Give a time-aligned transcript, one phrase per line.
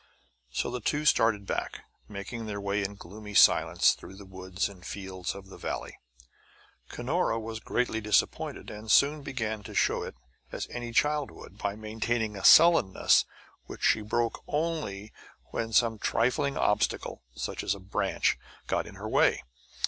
[0.49, 4.83] So the two started back, making their way in gloomy silence through the woods and
[4.83, 5.99] fields of the valley.
[6.89, 10.15] Cunora was greatly disappointed, and soon began to show it
[10.51, 13.25] as any child would, by maintaining a sullenness
[13.67, 15.13] which she broke only
[15.51, 19.43] when some trifling obstacle, such as a branch, got in her way.